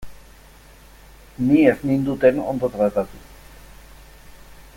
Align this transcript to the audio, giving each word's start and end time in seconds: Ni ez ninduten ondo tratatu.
Ni 1.49 1.61
ez 1.73 1.77
ninduten 1.91 2.41
ondo 2.53 2.73
tratatu. 2.79 3.23